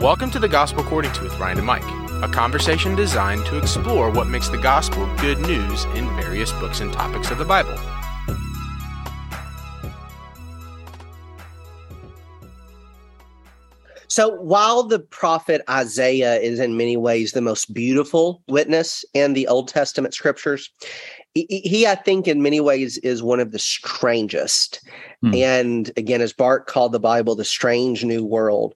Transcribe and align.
Welcome 0.00 0.30
to 0.30 0.38
the 0.38 0.48
Gospel 0.48 0.82
According 0.82 1.12
to 1.12 1.24
with 1.24 1.38
Ryan 1.38 1.58
and 1.58 1.66
Mike, 1.66 1.84
a 2.22 2.28
conversation 2.32 2.96
designed 2.96 3.44
to 3.44 3.58
explore 3.58 4.10
what 4.10 4.28
makes 4.28 4.48
the 4.48 4.56
gospel 4.56 5.06
good 5.16 5.38
news 5.40 5.84
in 5.94 6.06
various 6.16 6.52
books 6.52 6.80
and 6.80 6.90
topics 6.90 7.30
of 7.30 7.36
the 7.36 7.44
Bible. 7.44 7.78
So 14.08 14.30
while 14.40 14.84
the 14.84 15.00
prophet 15.00 15.60
Isaiah 15.68 16.36
is 16.36 16.60
in 16.60 16.78
many 16.78 16.96
ways 16.96 17.32
the 17.32 17.42
most 17.42 17.74
beautiful 17.74 18.42
witness 18.48 19.04
in 19.12 19.34
the 19.34 19.46
Old 19.48 19.68
Testament 19.68 20.14
scriptures, 20.14 20.70
he, 21.34 21.46
he 21.46 21.86
I 21.86 21.94
think, 21.94 22.26
in 22.26 22.40
many 22.40 22.60
ways 22.60 22.96
is 22.98 23.22
one 23.22 23.38
of 23.38 23.52
the 23.52 23.58
strangest. 23.58 24.80
Hmm. 25.20 25.34
And 25.34 25.92
again, 25.98 26.22
as 26.22 26.32
Barth 26.32 26.64
called 26.66 26.92
the 26.92 26.98
Bible, 26.98 27.36
the 27.36 27.44
strange 27.44 28.02
new 28.02 28.24
world. 28.24 28.74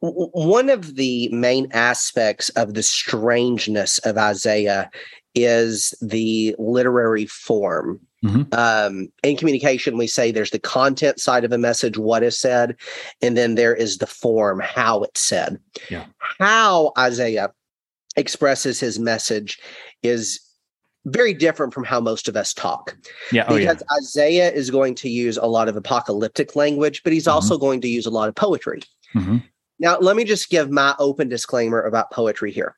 One 0.00 0.70
of 0.70 0.96
the 0.96 1.28
main 1.30 1.68
aspects 1.72 2.48
of 2.50 2.74
the 2.74 2.82
strangeness 2.82 3.98
of 3.98 4.16
Isaiah 4.16 4.90
is 5.34 5.94
the 6.00 6.54
literary 6.58 7.26
form. 7.26 8.00
Mm-hmm. 8.24 8.52
Um, 8.52 9.12
in 9.22 9.36
communication, 9.36 9.96
we 9.96 10.08
say 10.08 10.30
there's 10.30 10.50
the 10.50 10.58
content 10.58 11.20
side 11.20 11.44
of 11.44 11.52
a 11.52 11.58
message, 11.58 11.98
what 11.98 12.22
is 12.22 12.38
said, 12.38 12.76
and 13.22 13.36
then 13.36 13.54
there 13.54 13.74
is 13.74 13.98
the 13.98 14.06
form, 14.06 14.60
how 14.60 15.02
it's 15.02 15.20
said. 15.20 15.58
Yeah. 15.88 16.06
How 16.18 16.92
Isaiah 16.98 17.52
expresses 18.16 18.80
his 18.80 18.98
message 18.98 19.60
is 20.02 20.40
very 21.06 21.32
different 21.32 21.72
from 21.72 21.84
how 21.84 22.00
most 22.00 22.28
of 22.28 22.36
us 22.36 22.52
talk. 22.52 22.96
Yeah, 23.32 23.44
oh, 23.48 23.56
because 23.56 23.82
yeah. 23.82 23.96
Isaiah 23.98 24.52
is 24.52 24.70
going 24.70 24.94
to 24.96 25.08
use 25.08 25.36
a 25.36 25.46
lot 25.46 25.68
of 25.68 25.76
apocalyptic 25.76 26.56
language, 26.56 27.02
but 27.04 27.12
he's 27.12 27.24
mm-hmm. 27.24 27.34
also 27.34 27.56
going 27.56 27.80
to 27.82 27.88
use 27.88 28.06
a 28.06 28.10
lot 28.10 28.28
of 28.28 28.34
poetry. 28.34 28.82
Mm-hmm. 29.14 29.38
Now, 29.80 29.98
let 29.98 30.16
me 30.16 30.24
just 30.24 30.50
give 30.50 30.70
my 30.70 30.94
open 30.98 31.28
disclaimer 31.28 31.80
about 31.80 32.10
poetry 32.10 32.50
here. 32.50 32.74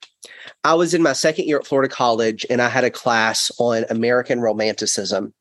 I 0.65 0.75
was 0.75 0.93
in 0.93 1.03
my 1.03 1.15
second 1.15 1.47
year 1.47 1.59
at 1.59 1.67
Florida 1.67 1.93
College 1.93 2.45
and 2.51 2.61
I 2.61 2.69
had 2.69 2.85
a 2.85 2.91
class 2.91 3.51
on 3.59 3.85
American 3.89 4.41
Romanticism. 4.41 5.33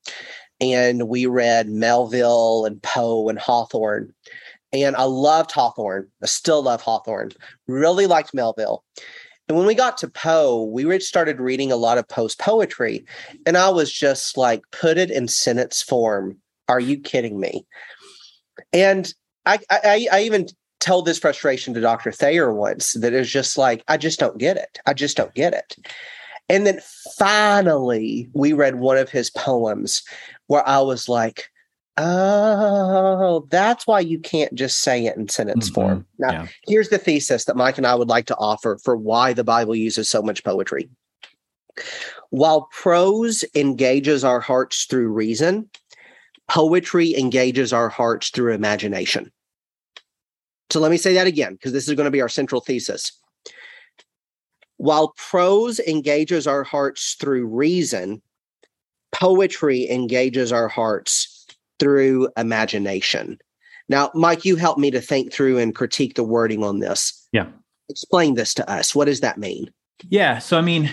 And 0.61 1.07
we 1.07 1.25
read 1.25 1.69
Melville 1.69 2.65
and 2.65 2.81
Poe 2.81 3.29
and 3.29 3.39
Hawthorne. 3.39 4.13
And 4.71 4.95
I 4.95 5.03
loved 5.03 5.51
Hawthorne. 5.51 6.07
I 6.21 6.27
still 6.27 6.61
love 6.61 6.81
Hawthorne. 6.81 7.31
Really 7.67 8.07
liked 8.07 8.33
Melville. 8.33 8.83
And 9.47 9.57
when 9.57 9.65
we 9.65 9.73
got 9.73 9.97
to 9.97 10.07
Poe, 10.07 10.63
we 10.65 10.99
started 10.99 11.39
reading 11.39 11.71
a 11.71 11.77
lot 11.77 11.97
of 11.97 12.07
Poe's 12.07 12.35
poetry. 12.35 13.03
And 13.45 13.57
I 13.57 13.69
was 13.69 13.91
just 13.91 14.37
like, 14.37 14.61
put 14.71 14.97
it 14.97 15.09
in 15.09 15.27
sentence 15.27 15.81
form. 15.81 16.37
Are 16.67 16.79
you 16.79 16.99
kidding 16.99 17.39
me? 17.39 17.65
And 18.71 19.11
I, 19.45 19.59
I, 19.71 20.07
I 20.11 20.21
even 20.21 20.47
told 20.79 21.05
this 21.05 21.19
frustration 21.19 21.73
to 21.73 21.81
Dr. 21.81 22.11
Thayer 22.11 22.53
once 22.53 22.93
that 22.93 23.13
it's 23.13 23.29
just 23.29 23.57
like, 23.57 23.83
I 23.87 23.97
just 23.97 24.19
don't 24.19 24.37
get 24.37 24.57
it. 24.57 24.79
I 24.85 24.93
just 24.93 25.17
don't 25.17 25.33
get 25.33 25.53
it. 25.53 25.75
And 26.49 26.65
then 26.65 26.79
finally, 27.17 28.29
we 28.33 28.53
read 28.53 28.75
one 28.75 28.97
of 28.97 29.09
his 29.09 29.29
poems 29.29 30.03
where 30.47 30.67
I 30.67 30.79
was 30.79 31.07
like, 31.07 31.51
oh, 31.97 33.45
that's 33.51 33.85
why 33.85 33.99
you 33.99 34.19
can't 34.19 34.53
just 34.55 34.79
say 34.79 35.05
it 35.05 35.17
in 35.17 35.27
sentence 35.27 35.69
mm-hmm. 35.69 35.75
form. 35.75 36.05
Now, 36.17 36.31
yeah. 36.31 36.47
here's 36.65 36.89
the 36.89 36.97
thesis 36.97 37.45
that 37.45 37.57
Mike 37.57 37.77
and 37.77 37.85
I 37.85 37.95
would 37.95 38.09
like 38.09 38.25
to 38.27 38.37
offer 38.37 38.79
for 38.83 38.95
why 38.95 39.33
the 39.33 39.43
Bible 39.43 39.75
uses 39.75 40.09
so 40.09 40.21
much 40.21 40.43
poetry. 40.43 40.89
While 42.29 42.69
prose 42.71 43.43
engages 43.53 44.23
our 44.23 44.39
hearts 44.39 44.85
through 44.85 45.09
reason, 45.09 45.69
poetry 46.47 47.15
engages 47.15 47.73
our 47.73 47.89
hearts 47.89 48.29
through 48.29 48.53
imagination. 48.53 49.31
So 50.69 50.79
let 50.79 50.91
me 50.91 50.97
say 50.97 51.13
that 51.13 51.27
again, 51.27 51.53
because 51.53 51.73
this 51.73 51.87
is 51.87 51.95
going 51.95 52.05
to 52.05 52.11
be 52.11 52.21
our 52.21 52.29
central 52.29 52.61
thesis. 52.61 53.11
While 54.77 55.13
prose 55.17 55.79
engages 55.79 56.47
our 56.47 56.63
hearts 56.63 57.15
through 57.19 57.47
reason, 57.47 58.21
poetry 59.11 59.89
engages 59.89 60.51
our 60.53 60.67
hearts 60.67 61.47
through 61.79 62.29
imagination. 62.37 63.39
Now, 63.89 64.11
Mike, 64.13 64.45
you 64.45 64.55
helped 64.55 64.79
me 64.79 64.91
to 64.91 65.01
think 65.01 65.33
through 65.33 65.57
and 65.57 65.75
critique 65.75 66.15
the 66.15 66.23
wording 66.23 66.63
on 66.63 66.79
this. 66.79 67.27
Yeah. 67.31 67.47
Explain 67.89 68.35
this 68.35 68.53
to 68.53 68.69
us. 68.69 68.93
What 68.93 69.05
does 69.05 69.21
that 69.21 69.39
mean? 69.39 69.71
Yeah. 70.07 70.37
So, 70.37 70.57
I 70.57 70.61
mean, 70.61 70.91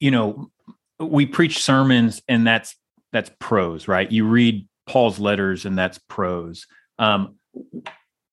you 0.00 0.10
know, 0.10 0.50
we 0.98 1.26
preach 1.26 1.62
sermons 1.62 2.20
and 2.28 2.46
that's 2.46 2.76
that's 3.12 3.30
prose, 3.38 3.86
right? 3.88 4.10
You 4.10 4.26
read 4.26 4.66
Paul's 4.86 5.18
letters 5.18 5.64
and 5.64 5.78
that's 5.78 5.98
prose. 6.08 6.66
Um, 6.98 7.36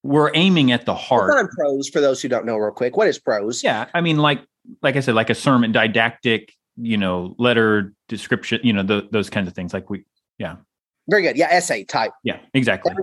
we're 0.04 0.32
aiming 0.34 0.72
at 0.72 0.86
the 0.86 0.96
heart. 0.96 1.32
On 1.32 1.48
prose 1.50 1.90
for 1.90 2.02
those 2.02 2.22
who 2.22 2.28
don't 2.28 2.46
know, 2.46 2.58
real 2.58 2.72
quick. 2.72 2.96
What 2.96 3.08
is 3.08 3.20
prose? 3.20 3.64
Yeah, 3.64 3.88
I 3.94 4.02
mean, 4.02 4.18
like 4.18 4.42
like 4.82 4.96
I 4.96 5.00
said, 5.00 5.16
like 5.16 5.30
a 5.30 5.36
sermon, 5.36 5.72
didactic, 5.72 6.54
you 6.78 6.98
know, 6.98 7.36
letter 7.38 7.94
description, 8.08 8.60
you 8.64 8.74
know, 8.74 8.84
the, 8.84 9.08
those 9.12 9.30
kinds 9.30 9.48
of 9.48 9.54
things. 9.54 9.74
Like 9.74 9.90
we, 9.90 10.06
yeah, 10.38 10.58
very 11.10 11.24
good. 11.24 11.38
Yeah, 11.38 11.48
essay 11.50 11.84
type. 11.84 12.12
Yeah, 12.24 12.40
exactly. 12.54 12.94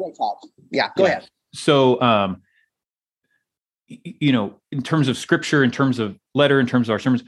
Yeah, 0.70 0.88
go 0.96 1.04
yeah. 1.04 1.10
ahead. 1.10 1.28
So, 1.54 2.00
um, 2.00 2.42
you 3.88 4.32
know, 4.32 4.54
in 4.72 4.82
terms 4.82 5.08
of 5.08 5.16
scripture, 5.16 5.62
in 5.62 5.70
terms 5.70 5.98
of 5.98 6.18
letter, 6.34 6.60
in 6.60 6.66
terms 6.66 6.88
of 6.88 6.92
our 6.92 6.98
sermons, 6.98 7.24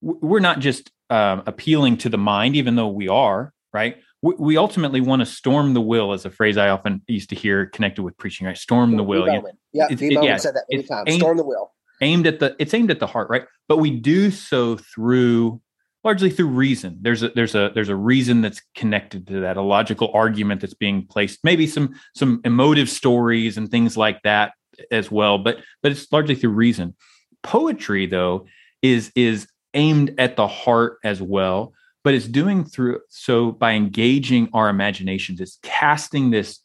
we're 0.00 0.40
not 0.40 0.60
just 0.60 0.90
um, 1.10 1.42
appealing 1.46 1.98
to 1.98 2.08
the 2.08 2.18
mind, 2.18 2.56
even 2.56 2.76
though 2.76 2.88
we 2.88 3.08
are, 3.08 3.52
right? 3.72 3.98
We 4.22 4.56
ultimately 4.56 5.00
want 5.00 5.20
to 5.20 5.26
storm 5.26 5.74
the 5.74 5.80
will 5.80 6.12
as 6.12 6.24
a 6.24 6.30
phrase 6.30 6.56
I 6.56 6.70
often 6.70 7.02
used 7.06 7.30
to 7.30 7.36
hear 7.36 7.66
connected 7.66 8.02
with 8.02 8.16
preaching, 8.16 8.46
right? 8.46 8.56
Storm 8.56 8.96
the 8.96 9.04
will. 9.04 9.26
Yeah, 9.28 9.40
yeah, 9.72 9.86
it, 9.90 10.02
it, 10.02 10.12
yeah 10.12 10.36
said 10.36 10.54
that 10.54 10.64
many 10.70 10.82
times. 10.82 11.04
Aimed, 11.06 11.20
storm 11.20 11.36
the 11.36 11.44
will. 11.44 11.72
Aimed 12.00 12.26
at 12.26 12.40
the, 12.40 12.56
it's 12.58 12.74
aimed 12.74 12.90
at 12.90 12.98
the 12.98 13.06
heart, 13.06 13.28
right? 13.30 13.44
But 13.68 13.76
we 13.76 13.90
do 13.90 14.30
so 14.30 14.76
through 14.76 15.60
largely 16.04 16.30
through 16.30 16.48
reason. 16.48 16.98
There's 17.00 17.22
a 17.22 17.28
there's 17.30 17.54
a 17.54 17.70
there's 17.74 17.88
a 17.88 17.96
reason 17.96 18.40
that's 18.40 18.62
connected 18.74 19.26
to 19.28 19.40
that, 19.40 19.56
a 19.56 19.62
logical 19.62 20.10
argument 20.12 20.60
that's 20.60 20.74
being 20.74 21.06
placed, 21.06 21.40
maybe 21.44 21.66
some 21.66 21.94
some 22.14 22.40
emotive 22.44 22.88
stories 22.88 23.56
and 23.56 23.70
things 23.70 23.96
like 23.96 24.22
that 24.22 24.52
as 24.90 25.10
well. 25.10 25.38
But 25.38 25.58
but 25.82 25.92
it's 25.92 26.10
largely 26.10 26.34
through 26.34 26.50
reason. 26.50 26.96
Poetry, 27.42 28.06
though, 28.06 28.46
is 28.82 29.12
is 29.14 29.48
aimed 29.74 30.14
at 30.18 30.36
the 30.36 30.48
heart 30.48 30.98
as 31.04 31.20
well 31.22 31.72
but 32.08 32.14
it's 32.14 32.26
doing 32.26 32.64
through 32.64 33.00
so 33.10 33.52
by 33.52 33.72
engaging 33.72 34.48
our 34.54 34.70
imaginations 34.70 35.40
it's 35.40 35.58
casting 35.62 36.30
this 36.30 36.60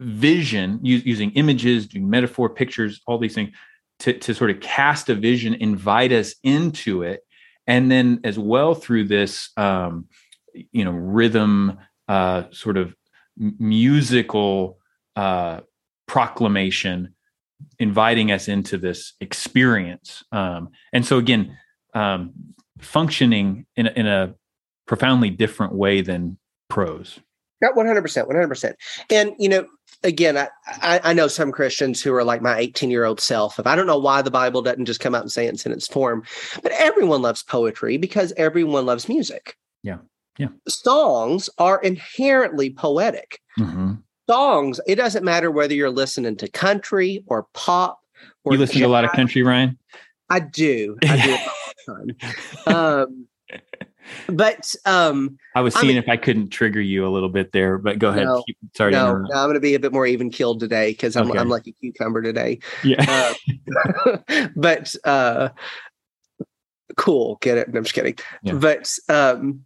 vision 0.00 0.80
using 0.82 1.30
images 1.32 1.86
doing 1.86 2.10
metaphor 2.10 2.50
pictures 2.50 3.00
all 3.06 3.18
these 3.18 3.34
things 3.34 3.50
to, 3.98 4.12
to 4.12 4.34
sort 4.34 4.50
of 4.50 4.60
cast 4.60 5.08
a 5.08 5.14
vision 5.14 5.54
invite 5.54 6.12
us 6.12 6.34
into 6.42 7.02
it. 7.02 7.22
And 7.66 7.90
then 7.90 8.20
as 8.24 8.38
well 8.38 8.74
through 8.74 9.04
this 9.04 9.50
um, 9.56 10.06
you 10.72 10.84
know 10.84 10.92
rhythm 10.92 11.78
uh, 12.08 12.44
sort 12.50 12.76
of 12.76 12.94
musical 13.36 14.78
uh, 15.16 15.60
proclamation 16.06 17.14
inviting 17.78 18.30
us 18.30 18.48
into 18.48 18.78
this 18.78 19.14
experience. 19.20 20.22
Um, 20.30 20.70
and 20.92 21.04
so 21.04 21.18
again 21.18 21.58
um, 21.94 22.32
functioning 22.78 23.66
in 23.76 23.86
in 23.88 24.06
a 24.06 24.34
profoundly 24.86 25.30
different 25.30 25.74
way 25.74 26.00
than 26.00 26.38
prose. 26.68 27.20
Yeah, 27.62 27.68
one 27.74 27.86
hundred 27.86 28.02
percent, 28.02 28.26
one 28.26 28.36
hundred 28.36 28.48
percent. 28.48 28.76
And 29.10 29.32
you 29.38 29.48
know, 29.48 29.66
again, 30.02 30.36
I, 30.36 30.48
I, 30.82 31.00
I 31.04 31.12
know 31.12 31.26
some 31.26 31.52
Christians 31.52 32.02
who 32.02 32.12
are 32.14 32.24
like 32.24 32.42
my 32.42 32.58
eighteen 32.58 32.90
year 32.90 33.04
old 33.04 33.20
self. 33.20 33.58
If 33.58 33.66
I 33.66 33.74
don't 33.74 33.86
know 33.86 33.98
why 33.98 34.22
the 34.22 34.30
Bible 34.30 34.62
doesn't 34.62 34.84
just 34.84 35.00
come 35.00 35.14
out 35.14 35.22
and 35.22 35.32
say 35.32 35.46
it 35.46 35.66
in 35.66 35.72
its 35.72 35.88
form, 35.88 36.22
but 36.62 36.72
everyone 36.72 37.22
loves 37.22 37.42
poetry 37.42 37.96
because 37.96 38.32
everyone 38.36 38.84
loves 38.84 39.08
music. 39.08 39.56
Yeah, 39.82 39.98
yeah. 40.38 40.48
Songs 40.68 41.48
are 41.58 41.80
inherently 41.80 42.70
poetic. 42.70 43.40
Mm-hmm. 43.58 43.94
Songs. 44.28 44.80
It 44.86 44.96
doesn't 44.96 45.24
matter 45.24 45.50
whether 45.50 45.72
you're 45.72 45.90
listening 45.90 46.36
to 46.36 46.48
country 46.48 47.24
or 47.26 47.46
pop. 47.54 48.00
Or 48.44 48.52
you 48.52 48.58
listen 48.58 48.74
jazz. 48.74 48.82
to 48.82 48.86
a 48.86 48.88
lot 48.88 49.04
of 49.04 49.12
country, 49.12 49.42
Ryan. 49.42 49.78
I 50.28 50.40
do. 50.40 50.98
I 51.04 51.24
do 51.24 51.32
all 51.32 52.04
the 52.06 52.14
time. 52.16 52.34
Um, 52.66 53.26
but 54.28 54.74
um 54.84 55.38
I 55.54 55.60
was 55.60 55.74
seeing 55.74 55.96
I'm, 55.96 56.02
if 56.02 56.08
I 56.08 56.16
couldn't 56.16 56.50
trigger 56.50 56.80
you 56.80 57.06
a 57.06 57.10
little 57.10 57.28
bit 57.28 57.52
there, 57.52 57.78
but 57.78 57.98
go 57.98 58.10
ahead. 58.10 58.24
No, 58.24 58.44
Sorry. 58.74 58.92
No, 58.92 59.16
no, 59.16 59.34
I'm 59.34 59.46
going 59.46 59.54
to 59.54 59.60
be 59.60 59.74
a 59.74 59.80
bit 59.80 59.92
more 59.92 60.06
even 60.06 60.30
keeled 60.30 60.60
today 60.60 60.90
because 60.90 61.16
I'm 61.16 61.30
okay. 61.30 61.38
I'm 61.38 61.48
like 61.48 61.66
a 61.66 61.72
cucumber 61.72 62.22
today. 62.22 62.58
Yeah. 62.84 63.34
Uh, 64.06 64.18
but 64.56 64.94
uh 65.04 65.48
cool. 66.96 67.38
Get 67.40 67.58
it? 67.58 67.68
No, 67.68 67.78
I'm 67.78 67.84
just 67.84 67.94
kidding. 67.94 68.16
Yeah. 68.42 68.54
But 68.54 68.92
um 69.08 69.64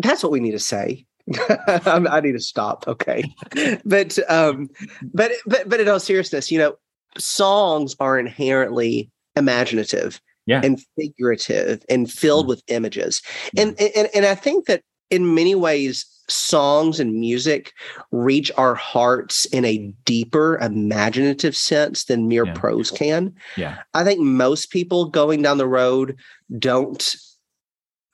that's 0.00 0.22
what 0.22 0.32
we 0.32 0.40
need 0.40 0.52
to 0.52 0.58
say. 0.58 1.06
I 1.48 2.20
need 2.22 2.32
to 2.32 2.40
stop. 2.40 2.86
Okay. 2.88 3.24
but 3.84 4.18
um 4.30 4.68
but 5.12 5.32
but 5.46 5.68
but 5.68 5.80
in 5.80 5.88
all 5.88 6.00
seriousness, 6.00 6.50
you 6.50 6.58
know, 6.58 6.76
songs 7.16 7.96
are 8.00 8.18
inherently 8.18 9.10
imaginative 9.36 10.20
yeah. 10.48 10.60
and 10.64 10.80
figurative 10.96 11.84
and 11.88 12.10
filled 12.10 12.46
mm. 12.46 12.48
with 12.48 12.62
images. 12.68 13.22
And, 13.56 13.78
and 13.80 14.08
and 14.14 14.26
I 14.26 14.34
think 14.34 14.66
that 14.66 14.82
in 15.10 15.34
many 15.34 15.54
ways, 15.54 16.04
songs 16.28 17.00
and 17.00 17.14
music 17.14 17.72
reach 18.12 18.50
our 18.56 18.74
hearts 18.74 19.46
in 19.46 19.64
a 19.64 19.92
deeper 20.04 20.58
imaginative 20.58 21.56
sense 21.56 22.04
than 22.04 22.28
mere 22.28 22.46
Yeah. 22.46 22.54
prose 22.54 22.90
can. 22.90 23.34
Yeah. 23.56 23.78
I 23.94 24.04
think 24.04 24.20
most 24.20 24.70
people 24.70 25.06
going 25.06 25.42
down 25.42 25.58
the 25.58 25.66
road 25.66 26.16
don't 26.58 27.16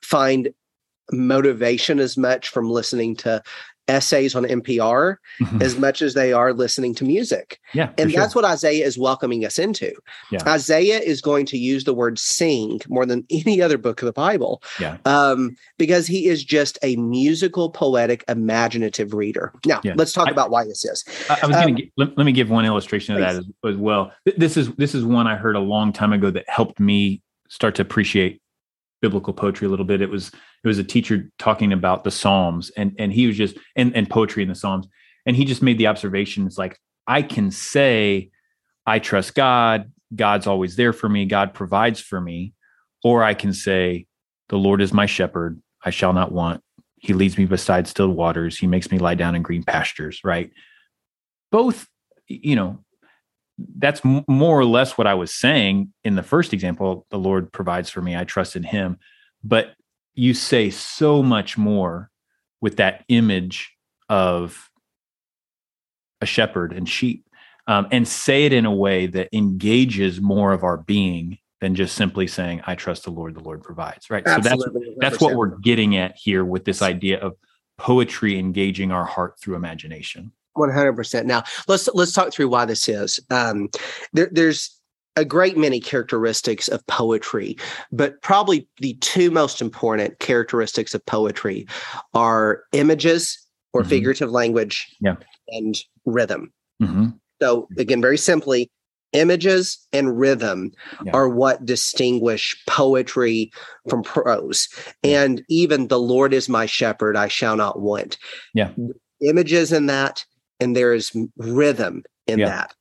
find 0.01 0.53
motivation 1.11 1.99
as 1.99 2.17
much 2.17 2.49
from 2.49 2.69
listening 2.69 3.15
to 3.17 3.43
essays 3.87 4.35
on 4.35 4.43
NPR 4.43 5.17
as 5.61 5.77
much 5.77 6.01
as 6.01 6.13
they 6.13 6.33
are 6.33 6.53
listening 6.53 6.95
to 6.95 7.03
music. 7.05 7.59
yeah. 7.73 7.91
And 7.97 8.11
sure. 8.11 8.19
that's 8.19 8.33
what 8.35 8.45
Isaiah 8.45 8.85
is 8.85 8.97
welcoming 8.97 9.45
us 9.45 9.59
into. 9.59 9.93
Yeah. 10.31 10.39
Isaiah 10.47 10.99
is 10.99 11.21
going 11.21 11.45
to 11.47 11.57
use 11.57 11.83
the 11.83 11.93
word 11.93 12.17
sing 12.17 12.81
more 12.89 13.05
than 13.05 13.25
any 13.29 13.61
other 13.61 13.77
book 13.77 14.01
of 14.01 14.07
the 14.07 14.13
Bible. 14.13 14.61
Yeah. 14.79 14.97
Um, 15.05 15.55
because 15.77 16.07
he 16.07 16.27
is 16.27 16.43
just 16.43 16.79
a 16.81 16.95
musical, 16.95 17.69
poetic, 17.69 18.23
imaginative 18.27 19.13
reader. 19.13 19.53
Now, 19.65 19.81
Yeah. 19.83 19.93
let's 19.95 20.13
talk 20.13 20.27
I- 20.29 20.31
about 20.31 20.49
why 20.49 20.63
this 20.65 20.83
is. 20.85 21.03
I, 21.29 21.39
I 21.43 21.45
was 21.47 21.55
Um, 21.55 21.61
going 21.63 21.75
to 21.75 21.87
let, 21.97 22.17
let 22.17 22.25
me 22.25 22.31
give 22.31 22.49
one 22.49 22.65
illustration 22.65 23.15
of 23.15 23.21
that 23.21 23.35
as, 23.35 23.45
as 23.65 23.75
well. 23.77 24.11
This 24.37 24.57
is 24.57 24.73
this 24.75 24.95
is 24.95 25.05
one 25.05 25.27
I 25.27 25.35
heard 25.35 25.55
a 25.55 25.59
long 25.59 25.93
time 25.93 26.11
ago 26.13 26.31
that 26.31 26.45
helped 26.49 26.79
me 26.79 27.21
start 27.49 27.75
to 27.75 27.81
appreciate 27.83 28.41
biblical 29.01 29.33
poetry 29.33 29.67
a 29.67 29.69
little 29.69 29.85
bit. 29.85 30.01
It 30.01 30.09
was 30.09 30.29
it 30.63 30.67
was 30.67 30.79
a 30.79 30.83
teacher 30.83 31.29
talking 31.37 31.73
about 31.73 32.03
the 32.03 32.11
Psalms 32.11 32.71
and 32.71 32.95
and 32.97 33.11
he 33.11 33.27
was 33.27 33.37
just 33.37 33.57
and 33.75 33.95
and 33.95 34.09
poetry 34.09 34.43
in 34.43 34.49
the 34.49 34.55
Psalms 34.55 34.87
and 35.25 35.35
he 35.35 35.45
just 35.45 35.61
made 35.61 35.77
the 35.77 35.87
observation 35.87 36.45
it's 36.45 36.57
like 36.57 36.79
I 37.07 37.21
can 37.21 37.51
say 37.51 38.29
I 38.85 38.99
trust 38.99 39.35
God, 39.35 39.91
God's 40.15 40.47
always 40.47 40.75
there 40.75 40.93
for 40.93 41.09
me, 41.09 41.25
God 41.25 41.53
provides 41.53 41.99
for 41.99 42.21
me, 42.21 42.53
or 43.03 43.23
I 43.23 43.33
can 43.33 43.53
say 43.53 44.05
the 44.49 44.57
Lord 44.57 44.81
is 44.81 44.93
my 44.93 45.07
shepherd, 45.07 45.59
I 45.83 45.89
shall 45.89 46.13
not 46.13 46.31
want. 46.31 46.61
He 46.97 47.13
leads 47.13 47.37
me 47.37 47.45
beside 47.45 47.87
still 47.87 48.09
waters, 48.09 48.57
he 48.57 48.67
makes 48.67 48.91
me 48.91 48.99
lie 48.99 49.15
down 49.15 49.35
in 49.35 49.41
green 49.41 49.63
pastures, 49.63 50.21
right? 50.23 50.51
both 51.55 51.87
you 52.27 52.55
know 52.55 52.83
that's 53.77 54.01
more 54.03 54.59
or 54.59 54.65
less 54.65 54.97
what 54.97 55.07
i 55.07 55.13
was 55.13 55.33
saying 55.33 55.91
in 56.03 56.15
the 56.15 56.23
first 56.23 56.53
example 56.53 57.05
the 57.09 57.19
lord 57.19 57.51
provides 57.51 57.89
for 57.89 58.01
me 58.01 58.15
i 58.15 58.23
trust 58.23 58.55
in 58.55 58.63
him. 58.63 58.97
But 59.43 59.75
you 60.15 60.33
say 60.33 60.69
so 60.69 61.21
much 61.21 61.57
more 61.57 62.09
with 62.61 62.77
that 62.77 63.03
image 63.09 63.73
of 64.09 64.69
a 66.21 66.25
shepherd 66.25 66.73
and 66.73 66.89
sheep 66.89 67.25
um, 67.67 67.87
and 67.91 68.07
say 68.07 68.45
it 68.45 68.53
in 68.53 68.65
a 68.65 68.73
way 68.73 69.07
that 69.07 69.29
engages 69.33 70.21
more 70.21 70.53
of 70.53 70.63
our 70.63 70.77
being 70.77 71.37
than 71.61 71.75
just 71.75 71.95
simply 71.95 72.27
saying 72.27 72.61
i 72.65 72.75
trust 72.75 73.03
the 73.03 73.11
lord 73.11 73.35
the 73.35 73.43
lord 73.43 73.61
provides. 73.61 74.09
Right 74.09 74.27
so 74.27 74.39
that's 74.39 74.65
that's 74.97 75.19
what 75.19 75.35
we're 75.35 75.57
getting 75.57 75.95
at 75.95 76.15
here 76.15 76.43
with 76.43 76.65
this 76.65 76.81
idea 76.81 77.19
of 77.19 77.35
poetry 77.77 78.39
engaging 78.39 78.91
our 78.91 79.05
heart 79.05 79.39
through 79.39 79.55
imagination 79.55 80.31
One 80.55 80.71
hundred 80.71 80.93
percent. 80.93 81.27
Now 81.27 81.43
let's 81.67 81.87
let's 81.93 82.13
talk 82.13 82.31
through 82.33 82.47
why 82.49 82.65
this 82.65 82.87
is. 82.87 83.19
Um, 83.29 83.69
there, 84.13 84.29
there's 84.31 84.71
a 85.17 85.25
great 85.25 85.57
many 85.57 85.79
characteristics 85.79 86.67
of 86.69 86.85
poetry, 86.87 87.57
but 87.91 88.21
probably 88.21 88.67
the 88.79 88.93
two 88.95 89.31
most 89.31 89.61
important 89.61 90.19
characteristics 90.19 90.93
of 90.93 91.05
poetry 91.05 91.67
are 92.13 92.63
images 92.71 93.37
or 93.73 93.83
Mhm. 93.83 93.87
figurative 93.87 94.31
language, 94.31 94.87
Yeah. 95.01 95.15
and 95.49 95.75
rhythm. 96.05 96.51
Mhm. 96.81 97.17
So 97.41 97.67
again, 97.77 98.01
very 98.01 98.17
simply, 98.17 98.69
images 99.11 99.77
and 99.93 100.17
rhythm 100.17 100.71
Yeah. 101.05 101.11
are 101.13 101.27
what 101.29 101.65
distinguish 101.65 102.55
poetry 102.67 103.51
from 103.89 104.03
prose. 104.03 104.67
And 105.03 105.43
even 105.49 105.87
the 105.89 105.99
Lord 105.99 106.33
is 106.33 106.47
my 106.49 106.65
shepherd, 106.65 107.15
I 107.17 107.27
shall 107.27 107.55
not 107.57 107.81
want. 107.81 108.17
Yeah. 108.53 108.71
Images 109.21 109.71
in 109.71 109.85
that, 109.87 110.25
and 110.59 110.75
there 110.75 110.93
is 110.93 111.11
rhythm 111.37 112.03
in 112.27 112.39
Yeah. 112.39 112.47
that. 112.49 112.73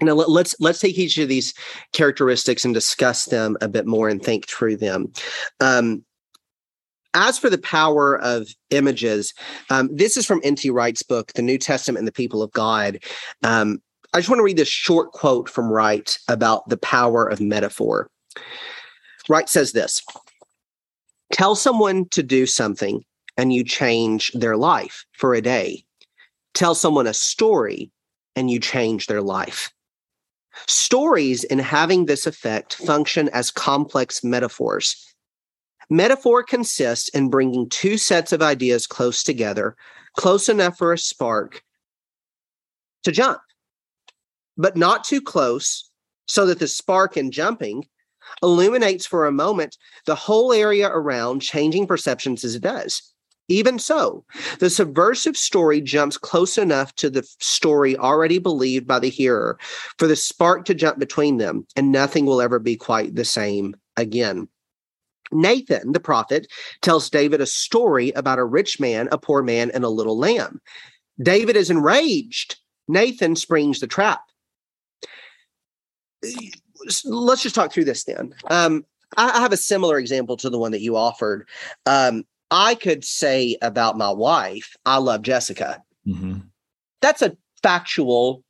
Now 0.00 0.14
let, 0.14 0.30
let's 0.30 0.54
let's 0.60 0.80
take 0.80 0.98
each 0.98 1.18
of 1.18 1.28
these 1.28 1.54
characteristics 1.92 2.64
and 2.64 2.74
discuss 2.74 3.26
them 3.26 3.56
a 3.60 3.68
bit 3.68 3.86
more 3.86 4.08
and 4.08 4.22
think 4.22 4.48
through 4.48 4.76
them. 4.78 5.12
Um, 5.60 6.04
as 7.14 7.38
for 7.38 7.48
the 7.50 7.58
power 7.58 8.18
of 8.20 8.48
images, 8.70 9.32
um, 9.70 9.88
this 9.92 10.16
is 10.16 10.26
from 10.26 10.40
N.T. 10.44 10.70
Wright's 10.70 11.02
book, 11.02 11.32
The 11.32 11.42
New 11.42 11.58
Testament 11.58 11.98
and 11.98 12.08
the 12.08 12.12
People 12.12 12.42
of 12.42 12.52
God. 12.52 12.98
Um, 13.42 13.80
I 14.12 14.18
just 14.18 14.28
want 14.28 14.38
to 14.38 14.44
read 14.44 14.56
this 14.56 14.68
short 14.68 15.12
quote 15.12 15.48
from 15.48 15.68
Wright 15.70 16.18
about 16.28 16.68
the 16.68 16.76
power 16.76 17.26
of 17.26 17.40
metaphor. 17.40 18.10
Wright 19.28 19.48
says 19.48 19.72
this 19.72 20.02
Tell 21.32 21.54
someone 21.54 22.08
to 22.10 22.22
do 22.22 22.46
something 22.46 23.04
and 23.36 23.52
you 23.52 23.64
change 23.64 24.30
their 24.32 24.56
life 24.56 25.04
for 25.12 25.34
a 25.34 25.42
day. 25.42 25.84
Tell 26.58 26.74
someone 26.74 27.06
a 27.06 27.14
story 27.14 27.92
and 28.34 28.50
you 28.50 28.58
change 28.58 29.06
their 29.06 29.22
life. 29.22 29.70
Stories, 30.66 31.44
in 31.44 31.60
having 31.60 32.06
this 32.06 32.26
effect, 32.26 32.74
function 32.74 33.28
as 33.28 33.52
complex 33.52 34.24
metaphors. 34.24 35.14
Metaphor 35.88 36.42
consists 36.42 37.10
in 37.10 37.30
bringing 37.30 37.68
two 37.68 37.96
sets 37.96 38.32
of 38.32 38.42
ideas 38.42 38.88
close 38.88 39.22
together, 39.22 39.76
close 40.16 40.48
enough 40.48 40.76
for 40.76 40.92
a 40.92 40.98
spark 40.98 41.62
to 43.04 43.12
jump, 43.12 43.38
but 44.56 44.76
not 44.76 45.04
too 45.04 45.20
close 45.20 45.88
so 46.26 46.44
that 46.44 46.58
the 46.58 46.66
spark 46.66 47.16
in 47.16 47.30
jumping 47.30 47.86
illuminates 48.42 49.06
for 49.06 49.26
a 49.26 49.32
moment 49.32 49.78
the 50.06 50.16
whole 50.16 50.52
area 50.52 50.88
around, 50.88 51.38
changing 51.38 51.86
perceptions 51.86 52.42
as 52.42 52.56
it 52.56 52.62
does. 52.62 53.14
Even 53.48 53.78
so, 53.78 54.24
the 54.58 54.68
subversive 54.68 55.36
story 55.36 55.80
jumps 55.80 56.18
close 56.18 56.58
enough 56.58 56.94
to 56.96 57.08
the 57.08 57.26
story 57.40 57.96
already 57.96 58.38
believed 58.38 58.86
by 58.86 58.98
the 58.98 59.08
hearer 59.08 59.58
for 59.98 60.06
the 60.06 60.16
spark 60.16 60.66
to 60.66 60.74
jump 60.74 60.98
between 60.98 61.38
them, 61.38 61.66
and 61.74 61.90
nothing 61.90 62.26
will 62.26 62.42
ever 62.42 62.58
be 62.58 62.76
quite 62.76 63.14
the 63.14 63.24
same 63.24 63.74
again. 63.96 64.48
Nathan, 65.32 65.92
the 65.92 66.00
prophet, 66.00 66.46
tells 66.82 67.10
David 67.10 67.40
a 67.40 67.46
story 67.46 68.10
about 68.12 68.38
a 68.38 68.44
rich 68.44 68.78
man, 68.80 69.08
a 69.12 69.18
poor 69.18 69.42
man, 69.42 69.70
and 69.72 69.84
a 69.84 69.88
little 69.88 70.18
lamb. 70.18 70.60
David 71.22 71.56
is 71.56 71.70
enraged. 71.70 72.56
Nathan 72.86 73.34
springs 73.34 73.80
the 73.80 73.86
trap. 73.86 74.22
Let's 77.04 77.42
just 77.42 77.54
talk 77.54 77.72
through 77.72 77.84
this 77.84 78.04
then. 78.04 78.34
Um, 78.50 78.84
I 79.16 79.40
have 79.40 79.52
a 79.52 79.58
similar 79.58 79.98
example 79.98 80.36
to 80.38 80.50
the 80.50 80.58
one 80.58 80.72
that 80.72 80.80
you 80.80 80.96
offered. 80.96 81.48
Um, 81.86 82.24
I 82.50 82.74
could 82.74 83.04
say 83.04 83.56
about 83.62 83.98
my 83.98 84.10
wife, 84.10 84.74
I 84.86 84.96
love 84.98 85.22
Jessica. 85.22 85.82
Mhm. 86.06 86.48
That's 87.02 87.22
a 87.22 87.36
factual, 87.62 88.42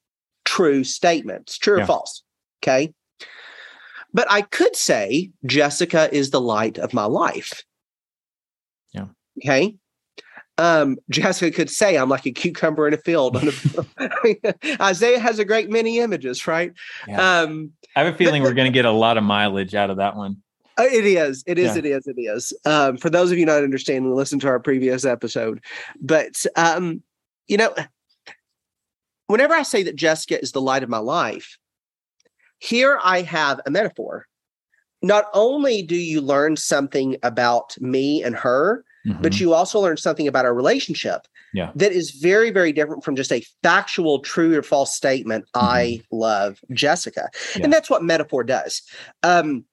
true 0.44 0.84
statement. 0.84 1.42
It's 1.42 1.58
true 1.58 1.80
or 1.80 1.87
false. 1.87 2.23
Okay. 2.62 2.94
But 4.14 4.26
I 4.30 4.42
could 4.42 4.75
say 4.76 5.30
Jessica 5.44 6.08
is 6.14 6.30
the 6.30 6.40
light 6.40 6.78
of 6.78 6.94
my 6.94 7.04
life. 7.04 7.62
Yeah. 8.92 9.06
Okay. 9.44 9.76
Um, 10.56 10.96
Jessica 11.11 11.54
could 11.54 11.70
say 11.70 11.96
I'm 11.96 12.08
like 12.08 12.26
a 12.26 12.32
cucumber 12.32 12.88
in 12.88 12.94
a 12.94 12.99
field. 12.99 13.37
a- 13.37 14.54
Isaiah 14.82 15.18
has 15.20 15.38
a 15.38 15.44
great 15.44 15.70
many 15.70 15.99
images, 15.99 16.46
right? 16.46 16.73
Yeah. 17.06 17.40
Um, 17.42 17.73
I 17.94 18.02
have 18.04 18.14
a 18.14 18.16
feeling 18.16 18.42
we're 18.42 18.54
going 18.54 18.70
to 18.70 18.75
get 18.76 18.84
a 18.84 18.90
lot 18.90 19.18
of 19.18 19.25
mileage 19.25 19.75
out 19.75 19.90
of 19.90 19.99
that 19.99 20.16
one. 20.16 20.38
Uh, 20.78 20.85
It 20.85 21.04
is. 21.06 21.42
It 21.47 21.58
is. 21.58 21.73
Yeah. 21.73 21.78
It 21.78 21.87
is. 21.87 22.06
It 22.06 22.18
is. 22.20 22.52
Um, 22.64 22.97
for 22.97 23.11
those 23.11 23.30
of 23.32 23.38
you 23.38 23.47
not 23.47 23.62
understanding, 23.64 24.14
listen 24.14 24.38
to 24.40 24.49
our 24.49 24.61
previous 24.61 25.04
episode. 25.04 25.61
But 26.00 26.44
um, 26.56 27.02
you 27.49 27.56
know, 27.56 27.75
whenever 29.26 29.54
I 29.54 29.62
say 29.62 29.82
that 29.85 29.97
Jessica 29.97 30.40
is 30.40 30.52
the 30.52 30.61
light 30.61 30.82
of 30.82 30.88
my 30.88 30.99
life, 30.99 31.58
here 32.58 32.99
I 33.02 33.23
have 33.23 33.61
a 33.66 33.70
metaphor. 33.70 34.26
Not 35.02 35.26
only 35.32 35.82
do 35.82 35.94
you 35.97 36.20
learn 36.20 36.56
something 36.56 37.16
about 37.23 37.80
me 37.80 38.23
and 38.23 38.35
her, 38.37 38.85
but 39.20 39.32
Mhm. 39.32 39.40
you 39.40 39.54
also 39.54 39.80
learn 39.80 39.97
something 39.97 40.26
about 40.28 40.44
our 40.44 40.52
relationship 40.52 41.23
Yeah. 41.54 41.70
that 41.76 41.92
is 41.92 42.11
very, 42.11 42.50
very 42.50 42.73
different 42.73 43.04
from 43.04 43.14
just 43.16 43.32
a 43.32 43.42
factual 43.62 44.18
true 44.18 44.58
or 44.58 44.62
false 44.62 44.94
statement. 44.94 45.47
I 45.54 46.02
love 46.11 46.61
Jessica. 46.73 47.30
Yeah. 47.56 47.64
And 47.64 47.73
that's 47.73 47.88
what 47.88 48.02
metaphor 48.02 48.42
does. 48.44 48.82
Um, 49.23 49.64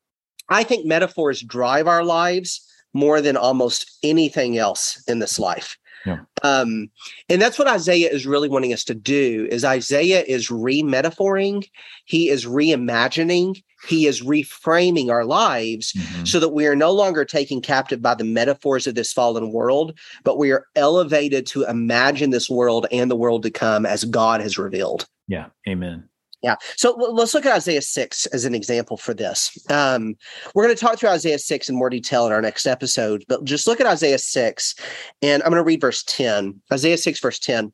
I 0.50 0.64
think 0.64 0.86
metaphors 0.86 1.42
drive 1.42 1.88
our 1.88 2.04
lives 2.04 2.62
more 2.94 3.22
than 3.22 3.36
almost 3.38 3.98
anything 4.04 4.58
else 4.58 5.04
in 5.08 5.20
this 5.20 5.38
life. 5.40 5.78
Yeah. 6.06 6.20
Um, 6.44 6.90
and 7.30 7.42
that's 7.42 7.58
what 7.58 7.68
Isaiah 7.68 8.10
is 8.12 8.28
really 8.28 8.48
wanting 8.48 8.74
us 8.74 8.84
to 8.86 8.94
do 8.94 9.48
is 9.52 9.66
Isaiah 9.66 10.24
is 10.28 10.52
re-metaphoring, 10.52 11.68
he 12.06 12.30
is 12.30 12.46
reimagining, 12.46 13.64
he 13.88 14.06
is 14.06 14.22
reframing 14.22 15.10
our 15.10 15.26
lives 15.26 15.94
Mhm. 15.94 16.28
so 16.28 16.40
that 16.40 16.50
we 16.50 16.68
are 16.68 16.76
no 16.76 16.92
longer 16.92 17.26
taken 17.26 17.60
captive 17.60 18.04
by 18.04 18.14
the 18.14 18.24
metaphors 18.24 18.86
of 18.86 18.94
this 18.94 19.12
fallen 19.12 19.52
world, 19.52 19.98
but 20.24 20.38
we 20.38 20.52
are 20.52 20.66
elevated 20.76 21.48
to 21.48 21.64
imagine 21.64 22.30
this 22.30 22.50
world 22.52 22.86
and 22.92 23.10
the 23.10 23.16
world 23.16 23.42
to 23.44 23.50
come 23.52 23.86
as 23.86 24.06
God 24.06 24.42
has 24.42 24.60
revealed. 24.60 25.08
Yeah. 25.28 25.48
Amen. 25.68 26.08
Yeah. 26.46 26.58
So 26.78 26.94
let's 26.94 27.34
look 27.34 27.48
at 27.48 27.56
Isaiah 27.56 27.82
6 27.82 28.28
as 28.28 28.46
an 28.46 28.54
example 28.54 28.98
for 28.98 29.16
this. 29.16 29.58
Um, 29.72 30.14
we're 30.54 30.66
going 30.66 30.76
to 30.76 30.80
talk 30.80 31.00
through 31.00 31.10
Isaiah 31.10 31.40
6 31.40 31.70
in 31.70 31.76
more 31.76 31.90
detail 31.90 32.28
in 32.28 32.32
our 32.32 32.42
next 32.42 32.68
episode, 32.68 33.26
but 33.28 33.44
just 33.46 33.66
look 33.66 33.82
at 33.82 33.88
Isaiah 33.88 34.20
6, 34.20 34.76
and 35.24 35.42
I'm 35.42 35.50
going 35.50 35.60
to 35.60 35.66
read 35.66 35.82
verse 35.82 36.04
10. 36.04 36.62
Isaiah 36.72 37.00
6, 37.00 37.20
verse 37.20 37.40
10. 37.40 37.74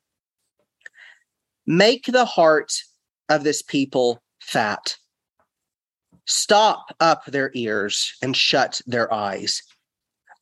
Make 1.67 2.05
the 2.05 2.23
heart 2.23 2.71
of 3.27 3.43
this 3.43 3.61
people 3.61 4.23
fat. 4.39 4.95
Stop 6.25 6.95
up 7.01 7.25
their 7.25 7.51
ears 7.53 8.13
and 8.21 8.37
shut 8.37 8.79
their 8.87 9.13
eyes. 9.13 9.63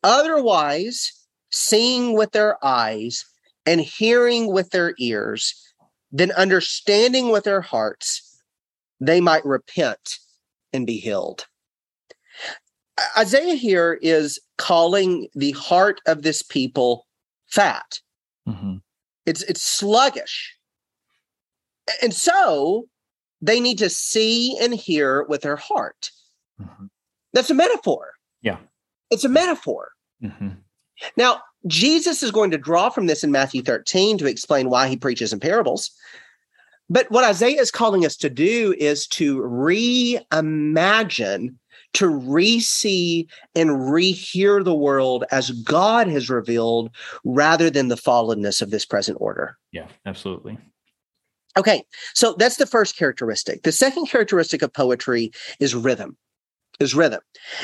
Otherwise, 0.03 1.11
seeing 1.49 2.13
with 2.13 2.31
their 2.33 2.63
eyes 2.63 3.25
and 3.65 3.81
hearing 3.81 4.53
with 4.53 4.69
their 4.69 4.93
ears, 4.99 5.68
then 6.11 6.31
understanding 6.31 7.29
with 7.29 7.43
their 7.43 7.61
hearts, 7.61 8.41
they 8.99 9.21
might 9.21 9.45
repent 9.45 10.17
and 10.73 10.85
be 10.85 10.97
healed. 10.97 11.45
Isaiah 13.17 13.55
here 13.55 13.97
is 14.01 14.39
calling 14.57 15.29
the 15.33 15.51
heart 15.51 16.01
of 16.05 16.21
this 16.21 16.41
people 16.41 17.07
fat. 17.47 17.99
Mm-hmm. 18.47 18.77
It's 19.25 19.41
it's 19.43 19.63
sluggish. 19.63 20.55
And 22.01 22.13
so 22.13 22.85
they 23.41 23.59
need 23.59 23.77
to 23.77 23.89
see 23.89 24.57
and 24.61 24.73
hear 24.73 25.23
with 25.29 25.41
their 25.41 25.55
heart. 25.55 26.11
Mm-hmm. 26.61 26.85
That's 27.33 27.49
a 27.49 27.55
metaphor. 27.55 28.13
Yeah. 28.41 28.57
It's 29.09 29.23
a 29.23 29.29
metaphor. 29.29 29.91
Mm-hmm. 30.23 30.49
Now, 31.15 31.41
Jesus 31.67 32.23
is 32.23 32.31
going 32.31 32.51
to 32.51 32.57
draw 32.57 32.89
from 32.89 33.07
this 33.07 33.23
in 33.23 33.31
Matthew 33.31 33.61
13 33.61 34.17
to 34.17 34.27
explain 34.27 34.69
why 34.69 34.87
he 34.87 34.97
preaches 34.97 35.33
in 35.33 35.39
parables. 35.39 35.91
But 36.89 37.09
what 37.11 37.23
Isaiah 37.23 37.61
is 37.61 37.71
calling 37.71 38.05
us 38.05 38.15
to 38.17 38.29
do 38.29 38.73
is 38.79 39.05
to 39.07 39.39
reimagine, 39.41 40.25
to 41.93 42.07
re-see 42.07 43.27
and 43.55 43.69
rehear 43.69 44.63
the 44.63 44.73
world 44.73 45.23
as 45.31 45.51
God 45.51 46.07
has 46.07 46.29
revealed 46.29 46.89
rather 47.23 47.69
than 47.69 47.89
the 47.89 47.95
fallenness 47.95 48.61
of 48.61 48.71
this 48.71 48.85
present 48.85 49.17
order. 49.19 49.57
Yeah, 49.71 49.87
absolutely. 50.05 50.57
Okay, 51.57 51.83
so 52.13 52.35
that's 52.37 52.57
the 52.57 52.65
first 52.65 52.95
characteristic. 52.97 53.63
The 53.63 53.71
second 53.71 54.07
characteristic 54.07 54.61
of 54.61 54.71
poetry 54.73 55.31
is 55.59 55.75
rhythm. 55.75 56.15
Is 56.79 56.95
rhythm. 56.95 57.19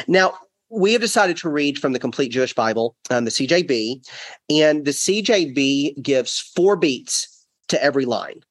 Now, 0.08 0.38
we 0.76 0.94
have 0.94 1.02
decided 1.02 1.38
to 1.38 1.50
read 1.50 1.80
from 1.80 1.94
the 1.94 2.00
Complete 2.00 2.32
Jewish 2.32 2.54
Bible, 2.54 2.96
um, 3.10 3.26
the 3.26 3.32
CJB, 3.32 4.08
and 4.50 4.86
the 4.86 4.92
CJB 4.92 6.02
gives 6.02 6.40
four 6.40 6.76
beats 6.76 7.46
to 7.70 7.82
every 7.84 8.06
line. 8.06 8.42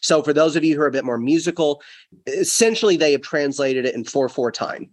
So, 0.00 0.22
for 0.22 0.32
those 0.32 0.56
of 0.56 0.64
you 0.64 0.74
who 0.74 0.82
are 0.82 0.86
a 0.86 0.92
bit 0.92 1.04
more 1.04 1.18
musical, 1.18 1.82
essentially 2.26 2.96
they 2.96 3.12
have 3.12 3.22
translated 3.22 3.86
it 3.86 3.94
in 3.94 4.04
four 4.04 4.28
four 4.28 4.50
time. 4.50 4.90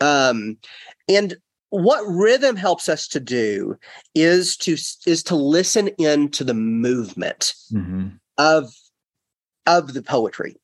Um, 0.00 0.58
and 1.08 1.36
what 1.70 2.06
rhythm 2.06 2.56
helps 2.56 2.88
us 2.88 3.08
to 3.08 3.20
do 3.20 3.76
is 4.14 4.56
to 4.58 4.72
is 5.06 5.22
to 5.24 5.34
listen 5.34 5.88
into 5.98 6.44
the 6.44 6.54
movement 6.54 7.54
mm-hmm. 7.72 8.08
of 8.38 8.72
of 9.66 9.94
the 9.94 10.02
poetry 10.02 10.56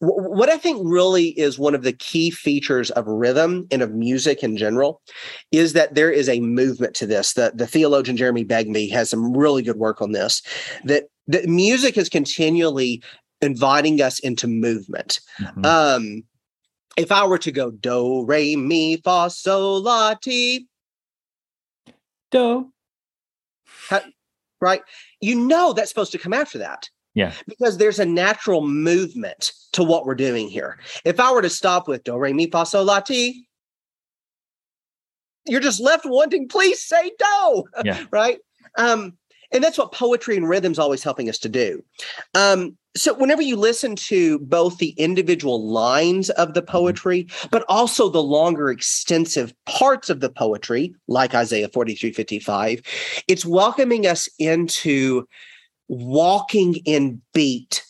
what 0.00 0.48
I 0.48 0.56
think 0.56 0.80
really 0.82 1.28
is 1.38 1.58
one 1.58 1.74
of 1.74 1.82
the 1.82 1.92
key 1.92 2.30
features 2.30 2.90
of 2.92 3.06
rhythm 3.06 3.66
and 3.70 3.82
of 3.82 3.92
music 3.92 4.42
in 4.42 4.56
general 4.56 5.02
is 5.52 5.74
that 5.74 5.94
there 5.94 6.10
is 6.10 6.26
a 6.28 6.40
movement 6.40 6.94
to 6.96 7.06
this. 7.06 7.34
The, 7.34 7.52
the 7.54 7.66
theologian 7.66 8.16
Jeremy 8.16 8.44
Begbie 8.44 8.88
has 8.88 9.10
some 9.10 9.36
really 9.36 9.62
good 9.62 9.76
work 9.76 10.00
on 10.00 10.12
this. 10.12 10.42
That 10.84 11.04
that 11.26 11.46
music 11.46 11.98
is 11.98 12.08
continually 12.08 13.02
inviting 13.42 14.00
us 14.00 14.18
into 14.20 14.48
movement. 14.48 15.20
Mm-hmm. 15.38 15.64
Um, 15.66 16.22
if 16.96 17.12
I 17.12 17.26
were 17.26 17.38
to 17.38 17.52
go 17.52 17.70
do 17.70 18.24
re 18.24 18.56
mi 18.56 18.96
fa 18.96 19.28
sol 19.28 19.82
la 19.82 20.14
ti 20.14 20.66
do, 22.30 22.72
right? 24.62 24.80
You 25.20 25.34
know 25.34 25.74
that's 25.74 25.90
supposed 25.90 26.12
to 26.12 26.18
come 26.18 26.32
after 26.32 26.56
that. 26.58 26.88
Yeah. 27.14 27.32
Because 27.46 27.78
there's 27.78 27.98
a 27.98 28.06
natural 28.06 28.66
movement 28.66 29.52
to 29.72 29.82
what 29.82 30.06
we're 30.06 30.14
doing 30.14 30.48
here. 30.48 30.78
If 31.04 31.18
I 31.18 31.32
were 31.32 31.42
to 31.42 31.50
stop 31.50 31.88
with 31.88 32.04
do, 32.04 32.16
re, 32.16 32.32
mi, 32.32 32.48
fa, 32.50 32.64
sol, 32.64 32.84
la, 32.84 33.00
ti, 33.00 33.46
you're 35.46 35.60
just 35.60 35.80
left 35.80 36.04
wanting, 36.06 36.48
please 36.48 36.82
say 36.82 37.10
do. 37.18 37.64
Yeah. 37.84 38.04
right. 38.10 38.38
Um, 38.78 39.16
and 39.52 39.64
that's 39.64 39.78
what 39.78 39.92
poetry 39.92 40.36
and 40.36 40.48
rhythm's 40.48 40.78
always 40.78 41.02
helping 41.02 41.28
us 41.28 41.38
to 41.38 41.48
do. 41.48 41.82
Um, 42.34 42.76
so 42.96 43.14
whenever 43.14 43.42
you 43.42 43.56
listen 43.56 43.94
to 43.96 44.38
both 44.40 44.78
the 44.78 44.90
individual 44.90 45.64
lines 45.68 46.30
of 46.30 46.54
the 46.54 46.62
mm-hmm. 46.62 46.72
poetry, 46.72 47.28
but 47.50 47.64
also 47.68 48.08
the 48.08 48.22
longer 48.22 48.70
extensive 48.70 49.52
parts 49.66 50.10
of 50.10 50.20
the 50.20 50.30
poetry, 50.30 50.94
like 51.08 51.34
Isaiah 51.34 51.68
43, 51.68 52.12
55, 52.12 52.80
it's 53.28 53.46
welcoming 53.46 54.06
us 54.06 54.28
into 54.38 55.26
walking 55.90 56.76
in 56.84 57.20
beat 57.34 57.84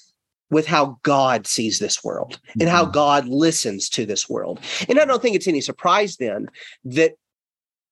with 0.51 0.67
how 0.67 0.99
God 1.03 1.47
sees 1.47 1.79
this 1.79 2.03
world 2.03 2.41
and 2.59 2.69
how 2.69 2.83
mm-hmm. 2.83 2.93
God 2.93 3.29
listens 3.29 3.89
to 3.91 4.07
this 4.07 4.29
world. 4.29 4.59
And 4.89 4.99
I 4.99 5.05
don't 5.05 5.23
think 5.23 5.37
it's 5.37 5.47
any 5.47 5.61
surprise 5.61 6.17
then 6.17 6.49
that 6.85 7.13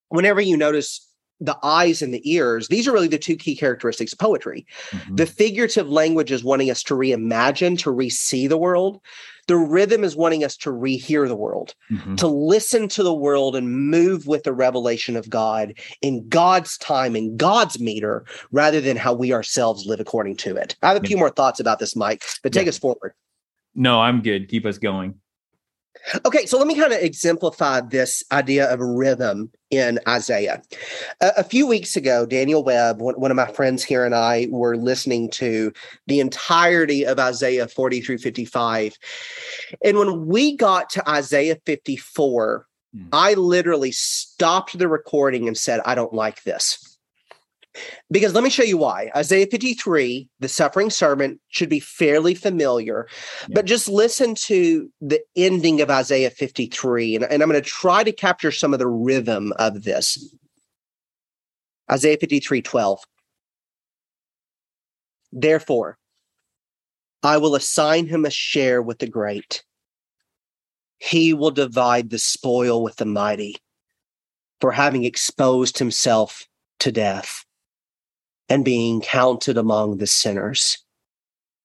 whenever 0.09 0.41
you 0.41 0.57
notice 0.57 1.07
the 1.41 1.57
eyes 1.63 2.01
and 2.01 2.13
the 2.13 2.29
ears, 2.29 2.69
these 2.69 2.89
are 2.89 2.93
really 2.93 3.07
the 3.07 3.19
two 3.19 3.37
key 3.37 3.55
characteristics 3.55 4.13
of 4.15 4.19
poetry. 4.19 4.67
Mm-hmm. 4.91 5.17
The 5.17 5.27
figurative 5.27 5.89
language 5.91 6.33
is 6.33 6.43
wanting 6.43 6.71
us 6.71 6.83
to 6.85 6.95
reimagine, 6.95 7.79
to 7.81 7.91
re 7.91 8.09
see 8.09 8.47
the 8.47 8.59
world. 8.59 9.01
The 9.49 9.57
rhythm 9.57 10.05
is 10.05 10.15
wanting 10.15 10.45
us 10.45 10.57
to 10.59 10.71
rehear 10.71 11.27
the 11.27 11.35
world, 11.35 11.75
mm-hmm. 11.91 12.15
to 12.17 12.29
listen 12.29 12.87
to 12.89 13.03
the 13.03 13.15
world 13.15 13.57
and 13.57 13.91
move 13.91 14.27
with 14.27 14.45
the 14.45 14.53
revelation 14.53 15.17
of 15.17 15.29
God 15.29 15.75
in 16.01 16.29
God's 16.29 16.79
time, 16.79 17.17
in 17.17 17.37
God's 17.37 17.81
meter, 17.81 18.25
rather 18.53 18.81
than 18.81 18.97
how 18.97 19.13
we 19.13 19.33
ourselves 19.33 19.87
live 19.87 20.01
according 20.01 20.37
to 20.37 20.55
it. 20.57 20.77
I 20.83 20.93
have 20.93 21.03
a 21.03 21.07
few 21.07 21.17
more 21.17 21.31
thoughts 21.31 21.59
about 21.59 21.81
this, 21.81 21.97
Mike, 21.97 22.23
but 22.43 22.53
take 22.53 22.67
yeah. 22.67 22.71
us 22.71 22.79
forward. 22.79 23.15
No, 23.75 24.01
I'm 24.01 24.23
good. 24.23 24.49
Keep 24.49 24.67
us 24.67 24.79
going. 24.79 25.15
Okay, 26.25 26.47
so 26.47 26.59
let 26.59 26.67
me 26.67 26.75
kind 26.75 26.93
of 26.93 27.01
exemplify 27.01 27.81
this 27.81 28.23
idea 28.33 28.73
of 28.73 28.81
rhythm 28.81 29.51
in 29.71 29.99
Isaiah. 30.09 30.63
A, 31.21 31.33
a, 31.39 31.45
few 31.45 31.67
weeks 31.67 31.97
ago, 31.97 32.25
Daniel 32.25 32.65
Webb, 32.65 33.01
one, 33.01 33.15
one, 33.21 33.31
of 33.31 33.37
my 33.37 33.51
friends 33.53 33.85
here, 33.85 34.05
and 34.05 34.15
I 34.15 34.49
were 34.51 34.77
listening 34.77 35.31
to 35.33 35.73
the 36.07 36.21
entirety 36.21 37.05
of 37.05 37.19
Isaiah 37.19 37.69
40 37.69 38.01
through 38.01 38.19
55. 38.19 38.97
And 39.85 39.99
when 39.99 40.27
we 40.27 40.57
got 40.57 40.91
to 40.91 41.09
Isaiah 41.09 41.59
54, 41.67 42.67
mm. 42.97 43.09
I 43.13 43.35
literally 43.35 43.93
stopped 43.93 44.79
the 44.79 44.89
recording 44.89 45.47
and 45.47 45.57
said, 45.57 45.81
I 45.85 45.95
don't 45.95 46.15
like 46.15 46.43
this. 46.45 46.88
Because 48.11 48.35
let 48.35 48.45
me 48.45 48.51
show 48.51 48.63
you 48.63 48.79
why. 48.79 49.11
Isaiah 49.15 49.47
53, 49.47 50.29
the 50.41 50.49
suffering 50.49 50.91
servant, 50.91 51.41
should 51.49 51.69
be 51.69 51.81
fairly 51.81 52.35
familiar, 52.35 53.07
yeah. 53.43 53.55
but 53.55 53.67
just 53.67 53.89
listen 53.89 54.35
to 54.35 54.91
the 55.01 55.21
ending 55.37 55.81
of 55.81 55.91
Isaiah 55.91 56.31
53. 56.31 57.17
And, 57.17 57.25
and 57.25 57.43
I'm 57.43 57.49
going 57.49 57.63
to 57.63 57.69
try 57.69 58.03
to 58.05 58.13
capture 58.13 58.53
some 58.53 58.73
of 58.73 58.79
the 58.79 58.89
rhythm 58.89 59.53
of 59.59 59.85
this. 59.85 60.35
Isaiah 61.91 62.19
53 62.19 62.63
12. 62.63 63.01
Therefore, 65.33 65.99
I 67.23 67.39
will 67.39 67.55
assign 67.55 68.07
him 68.07 68.25
a 68.25 68.31
share 68.31 68.81
with 68.81 68.99
the 68.99 69.09
great. 69.09 69.63
He 70.99 71.35
will 71.35 71.51
divide 71.51 72.11
the 72.11 72.19
spoil 72.19 72.83
with 72.83 72.97
the 72.97 73.05
mighty 73.05 73.57
for 74.61 74.73
having 74.73 75.05
exposed 75.05 75.79
himself 75.79 76.47
to 76.81 76.91
death 76.91 77.45
and 78.49 78.65
being 78.65 79.01
counted 79.01 79.57
among 79.57 79.99
the 79.99 80.07
sinners 80.07 80.79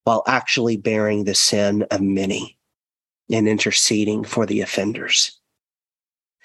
while 0.04 0.24
actually 0.28 0.78
bearing 0.78 1.24
the 1.24 1.36
sin 1.36 1.84
of 1.92 2.02
many 2.02 2.58
and 3.32 3.48
interceding 3.48 4.24
for 4.24 4.46
the 4.46 4.62
offenders. 4.62 5.40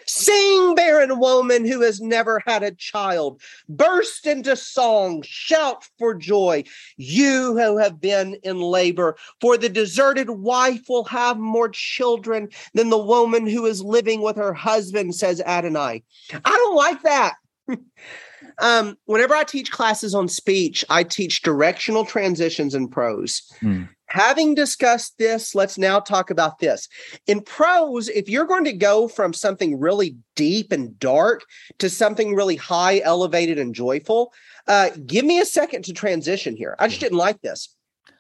Sing, 0.07 0.75
barren 0.75 1.18
woman 1.18 1.66
who 1.66 1.83
has 1.83 2.00
never 2.00 2.42
had 2.47 2.62
a 2.62 2.71
child. 2.71 3.42
Burst 3.68 4.26
into 4.26 4.57
song, 4.57 5.23
shout 5.23 5.87
for 5.99 6.14
joy, 6.14 6.64
you 6.97 7.59
who 7.59 7.76
have 7.76 8.00
been 8.00 8.38
in 8.42 8.59
labor. 8.59 9.18
For 9.42 9.59
the 9.59 9.68
deserted 9.68 10.30
wife 10.30 10.80
will 10.88 11.04
have 11.04 11.37
more 11.37 11.68
children 11.68 12.49
than 12.73 12.88
the 12.88 12.97
woman 12.97 13.47
who 13.47 13.66
is 13.66 13.83
living 13.83 14.23
with 14.23 14.37
her 14.37 14.54
husband, 14.54 15.14
says 15.14 15.42
Adonai. 15.45 16.02
I 16.33 16.50
don't 16.50 16.75
like 16.75 17.02
that. 17.02 17.35
Um, 18.61 18.97
whenever 19.05 19.35
I 19.35 19.45
teach 19.45 19.71
classes 19.71 20.15
on 20.15 20.29
speech, 20.29 20.85
I 20.91 21.05
teach 21.05 21.43
directional 21.43 22.05
transitions 22.05 22.75
in 22.75 22.89
prose. 22.89 23.43
Mm. 23.61 23.89
Having 24.07 24.55
discussed 24.55 25.19
this, 25.19 25.55
let's 25.55 25.77
now 25.77 26.01
talk 26.01 26.31
about 26.31 26.59
this. 26.59 26.89
In 27.27 27.41
prose, 27.43 28.09
if 28.09 28.29
you're 28.29 28.47
going 28.47 28.65
to 28.65 28.73
go 28.73 29.07
from 29.07 29.33
something 29.33 29.79
really 29.79 30.17
deep 30.35 30.73
and 30.73 30.99
dark 30.99 31.45
to 31.79 31.91
something 31.91 32.35
really 32.35 32.57
high, 32.57 33.01
elevated, 33.01 33.59
and 33.59 33.75
joyful, 33.75 34.33
uh, 34.67 34.91
give 35.07 35.25
me 35.25 35.39
a 35.41 35.45
second 35.45 35.85
to 35.85 35.93
transition 35.93 36.57
here. 36.57 36.75
I 36.79 36.89
just 36.89 37.01
didn't 37.01 37.19
like 37.19 37.41
this. 37.43 37.75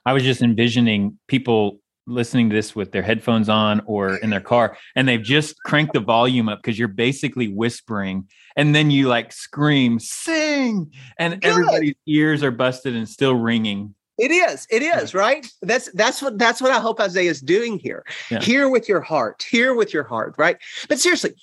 I 0.04 0.12
was 0.12 0.22
just 0.22 0.42
envisioning 0.42 1.18
people 1.26 1.80
listening 2.08 2.48
to 2.50 2.56
this 2.56 2.74
with 2.74 2.90
their 2.90 3.02
headphones 3.02 3.48
on 3.48 3.80
or 3.86 4.16
in 4.16 4.30
their 4.30 4.40
car 4.40 4.76
and 4.96 5.06
they've 5.06 5.22
just 5.22 5.62
cranked 5.64 5.92
the 5.92 6.00
volume 6.00 6.48
up 6.48 6.58
because 6.60 6.78
you're 6.78 6.88
basically 6.88 7.48
whispering 7.48 8.26
and 8.56 8.74
then 8.74 8.90
you 8.90 9.06
like 9.08 9.30
scream 9.30 9.98
sing 10.00 10.90
and 11.18 11.40
Good. 11.40 11.48
everybody's 11.48 11.94
ears 12.06 12.42
are 12.42 12.50
busted 12.50 12.96
and 12.96 13.08
still 13.08 13.34
ringing 13.34 13.94
It 14.18 14.32
is. 14.32 14.66
It 14.68 14.82
is, 14.82 15.14
right? 15.14 15.46
That's 15.62 15.92
that's 15.92 16.20
what 16.20 16.38
that's 16.38 16.60
what 16.60 16.72
I 16.72 16.80
hope 16.80 16.98
Isaiah 17.00 17.30
is 17.30 17.40
doing 17.40 17.78
here. 17.78 18.04
Yeah. 18.30 18.40
Hear 18.40 18.68
with 18.68 18.88
your 18.88 19.00
heart. 19.00 19.44
Hear 19.48 19.74
with 19.74 19.94
your 19.94 20.02
heart, 20.02 20.34
right? 20.38 20.56
But 20.88 20.98
seriously, 20.98 21.34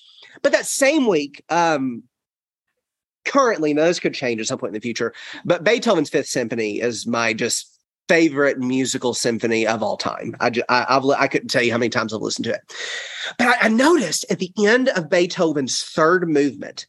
but 0.41 0.51
that 0.51 0.65
same 0.65 1.07
week, 1.07 1.41
um 1.49 2.03
currently, 3.23 3.73
this 3.73 3.99
could 3.99 4.13
change 4.13 4.41
at 4.41 4.47
some 4.47 4.59
point 4.59 4.69
in 4.69 4.73
the 4.73 4.81
future, 4.81 5.13
but 5.45 5.63
Beethoven's 5.63 6.09
Fifth 6.09 6.27
Symphony 6.27 6.79
is 6.81 7.07
my 7.07 7.33
just 7.33 7.74
favorite 8.07 8.59
musical 8.59 9.13
symphony 9.13 9.65
of 9.65 9.81
all 9.81 9.97
time. 9.97 10.35
I, 10.39 10.49
just, 10.49 10.65
I, 10.69 10.85
I've, 10.89 11.05
I 11.05 11.27
couldn't 11.27 11.49
tell 11.49 11.63
you 11.63 11.71
how 11.71 11.77
many 11.77 11.89
times 11.89 12.13
I've 12.13 12.21
listened 12.21 12.45
to 12.45 12.53
it. 12.53 12.61
But 13.37 13.47
I, 13.47 13.65
I 13.65 13.67
noticed 13.69 14.25
at 14.29 14.39
the 14.39 14.51
end 14.59 14.89
of 14.89 15.09
Beethoven's 15.09 15.81
third 15.81 16.29
movement, 16.29 16.87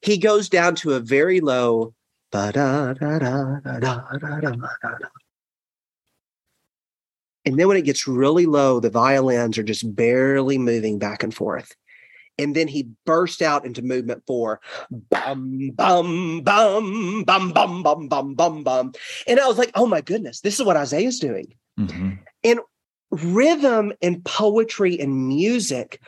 he 0.00 0.16
goes 0.16 0.48
down 0.48 0.74
to 0.76 0.94
a 0.94 1.00
very 1.00 1.40
low. 1.40 1.94
And 7.44 7.58
then 7.58 7.68
when 7.68 7.76
it 7.76 7.84
gets 7.84 8.06
really 8.06 8.46
low, 8.46 8.80
the 8.80 8.90
violins 8.90 9.58
are 9.58 9.62
just 9.62 9.94
barely 9.94 10.58
moving 10.58 10.98
back 10.98 11.22
and 11.22 11.34
forth. 11.34 11.74
And 12.38 12.56
then 12.56 12.68
he 12.68 12.88
burst 13.04 13.42
out 13.42 13.64
into 13.66 13.82
movement 13.82 14.22
four. 14.26 14.60
Bum, 14.90 15.70
bum, 15.74 16.40
bum, 16.42 17.22
bum, 17.24 17.52
bum, 17.52 17.82
bum, 17.82 18.08
bum, 18.08 18.34
bum, 18.34 18.64
bum. 18.64 18.92
And 19.26 19.38
I 19.38 19.46
was 19.46 19.58
like, 19.58 19.70
oh 19.74 19.86
my 19.86 20.00
goodness, 20.00 20.40
this 20.40 20.58
is 20.58 20.64
what 20.64 20.76
Isaiah's 20.76 21.18
doing. 21.18 21.52
Mhm. 21.78 22.18
Rhythm 23.12 23.92
and 24.02 24.24
poetry 24.24 24.98
and 25.00 25.26
music 25.26 26.00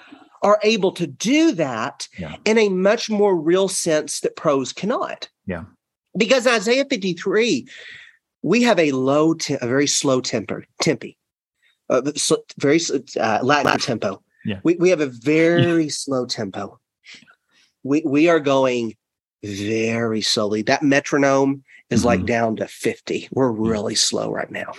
are 0.42 0.60
able 0.62 0.92
to 0.92 1.06
do 1.06 1.50
that 1.52 2.06
Yeah. 2.16 2.36
in 2.44 2.58
a 2.58 2.68
much 2.68 3.10
more 3.10 3.36
real 3.36 3.66
sense 3.68 4.20
that 4.20 4.36
prose 4.36 4.72
cannot. 4.72 5.28
Yeah. 5.46 5.64
Because 6.16 6.46
Isaiah 6.46 6.84
53, 6.88 7.66
we 8.42 8.62
have 8.62 8.78
a 8.78 8.92
low, 8.92 9.34
te- 9.34 9.54
a 9.60 9.66
very 9.66 9.86
slow 9.88 10.20
temper, 10.20 10.64
tempi, 10.80 11.18
uh, 11.90 12.12
sl- 12.14 12.34
very 12.58 12.78
sl- 12.78 12.98
uh, 13.18 13.40
Latin 13.42 13.78
tempo. 13.80 14.22
Yeah. 14.44 14.60
We, 14.62 14.74
we 14.76 14.90
have 14.90 15.00
a 15.00 15.06
very 15.06 15.88
slow 16.02 16.26
tempo. 16.26 16.78
We, 17.82 18.02
we 18.04 18.28
are 18.28 18.40
going 18.40 18.96
very 19.42 20.20
slowly. 20.22 20.62
That 20.62 20.82
metronome 20.82 21.64
is 21.90 22.04
like 22.04 22.20
Mhm. 22.20 22.26
down 22.26 22.56
to 22.56 22.68
50. 22.68 23.28
We're 23.32 23.50
really 23.50 23.94
slow 23.94 24.30
right 24.30 24.50
now. 24.50 24.72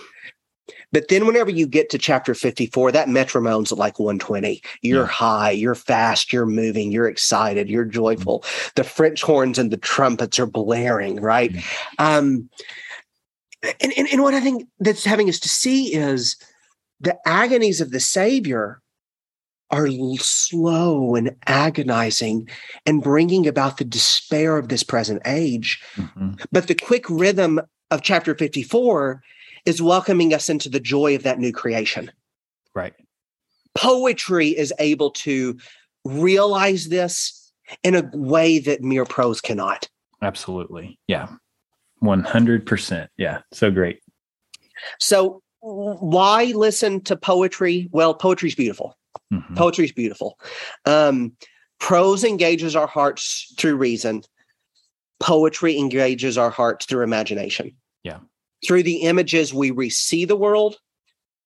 But 0.92 1.08
then 1.08 1.26
whenever 1.26 1.50
you 1.50 1.66
get 1.66 1.90
to 1.90 1.98
chapter 1.98 2.34
54, 2.34 2.92
that 2.92 3.08
metronome's 3.08 3.72
at 3.72 3.78
like 3.78 3.98
120. 3.98 4.62
You're 4.80 5.02
Yeah. 5.02 5.06
high, 5.08 5.50
you're 5.50 5.74
fast, 5.74 6.32
you're 6.32 6.46
moving, 6.46 6.92
you're 6.92 7.08
excited, 7.08 7.68
you're 7.68 7.84
joyful. 7.84 8.44
The 8.76 8.84
French 8.84 9.20
horns 9.22 9.58
and 9.58 9.70
the 9.70 9.76
trumpets 9.76 10.38
are 10.38 10.46
blaring, 10.46 11.16
right? 11.20 11.52
Yeah. 11.52 11.62
Um, 11.98 12.48
and, 13.80 13.92
and, 13.96 14.08
and 14.12 14.22
what 14.22 14.34
I 14.34 14.40
think 14.40 14.66
that's 14.78 15.04
having 15.04 15.28
us 15.28 15.40
to 15.40 15.48
see 15.48 15.94
is 15.94 16.36
the 17.00 17.16
agonies 17.26 17.80
of 17.80 17.90
the 17.90 18.00
Savior 18.00 18.80
are 19.74 19.88
slow 20.18 21.16
and 21.16 21.34
agonizing 21.46 22.48
and 22.86 23.02
bringing 23.02 23.46
about 23.46 23.76
the 23.78 23.84
despair 23.84 24.56
of 24.56 24.68
this 24.68 24.84
present 24.84 25.20
age. 25.26 25.82
Mhm. 25.96 26.40
But 26.52 26.68
the 26.68 26.74
quick 26.76 27.08
rhythm 27.10 27.60
of 27.90 28.02
chapter 28.02 28.34
54 28.36 29.20
is 29.66 29.82
welcoming 29.82 30.32
us 30.32 30.48
into 30.48 30.68
the 30.68 30.78
joy 30.80 31.14
of 31.16 31.22
that 31.24 31.38
new 31.38 31.52
creation. 31.52 32.10
right 32.74 32.94
Poetry 33.76 34.48
is 34.48 34.72
able 34.78 35.10
to 35.10 35.56
realize 36.04 36.88
this 36.88 37.52
in 37.82 37.94
a 37.96 38.08
way 38.12 38.58
that 38.60 38.82
mere 38.82 39.04
prose 39.04 39.40
cannot. 39.40 39.88
absolutely 40.22 40.98
yeah 41.08 41.28
100% 42.02 43.08
yeah 43.16 43.40
so 43.52 43.70
great 43.70 44.00
So, 45.00 45.40
why 45.60 46.44
listen 46.54 47.00
to 47.04 47.16
poetry? 47.16 47.88
Well, 47.92 48.12
poetry's 48.14 48.54
beautiful. 48.56 48.96
Mhm. 49.42 49.84
is 49.84 49.92
beautiful. 49.92 50.38
Um, 50.84 51.36
prose 51.78 52.24
engages 52.24 52.76
our 52.76 52.86
hearts 52.86 53.52
through 53.58 53.76
reason. 53.76 54.22
Poetry 55.20 55.78
engages 55.78 56.36
our 56.38 56.50
hearts 56.50 56.86
through 56.86 57.02
imagination. 57.02 57.72
Yeah. 58.02 58.20
Through 58.66 58.82
the 58.82 59.02
images, 59.02 59.52
we 59.54 59.70
re-see 59.70 60.24
the 60.24 60.36
world. 60.36 60.78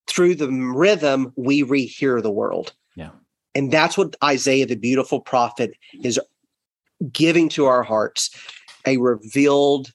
Through 0.06 0.36
the 0.36 0.48
rhythm, 0.50 1.32
we 1.36 1.62
rehear 1.62 2.22
the 2.22 2.30
world. 2.30 2.72
Yeah. 2.96 3.10
And 3.54 3.70
that's 3.72 3.98
what 3.98 4.16
Isaiah, 4.24 4.66
the 4.66 4.76
beautiful 4.76 5.20
prophet, 5.20 5.72
is 6.02 6.18
giving 7.12 7.48
to 7.50 7.66
our 7.66 7.82
hearts 7.82 8.30
a 8.86 8.96
revealed 8.96 9.92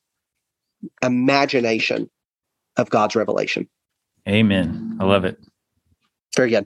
imagination 1.02 2.10
of 2.78 2.90
God's 2.90 3.16
revelation. 3.16 3.70
amen 4.28 4.98
i 5.00 5.04
love 5.06 5.26
it 5.26 5.38
Very 6.36 6.50
good. 6.50 6.66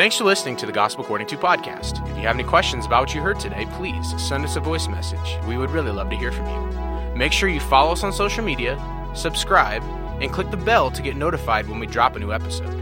Thanks 0.00 0.16
for 0.16 0.24
listening 0.24 0.56
to 0.56 0.64
the 0.64 0.72
Gospel 0.72 1.04
According 1.04 1.26
to 1.26 1.36
podcast. 1.36 2.00
If 2.10 2.16
you 2.16 2.22
have 2.22 2.34
any 2.34 2.42
questions 2.42 2.86
about 2.86 3.00
what 3.00 3.14
you 3.14 3.20
heard 3.20 3.38
today, 3.38 3.66
please 3.72 4.14
send 4.18 4.46
us 4.46 4.56
a 4.56 4.60
voice 4.60 4.88
message. 4.88 5.36
We 5.46 5.58
would 5.58 5.68
really 5.68 5.90
love 5.90 6.08
to 6.08 6.16
hear 6.16 6.32
from 6.32 6.48
you. 6.48 7.14
Make 7.14 7.32
sure 7.32 7.50
you 7.50 7.60
follow 7.60 7.92
us 7.92 8.02
on 8.02 8.10
social 8.10 8.42
media, 8.42 8.82
subscribe, 9.14 9.82
and 10.22 10.32
click 10.32 10.50
the 10.50 10.56
bell 10.56 10.90
to 10.90 11.02
get 11.02 11.16
notified 11.16 11.68
when 11.68 11.78
we 11.78 11.86
drop 11.86 12.16
a 12.16 12.18
new 12.18 12.32
episode. 12.32 12.74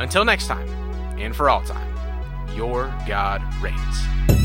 Until 0.00 0.24
next 0.24 0.48
time, 0.48 0.68
and 1.16 1.36
for 1.36 1.48
all 1.48 1.62
time, 1.62 1.94
your 2.56 2.92
God 3.06 3.40
reigns. 3.62 4.43